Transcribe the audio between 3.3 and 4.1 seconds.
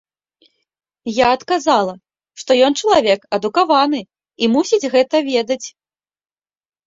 адукаваны,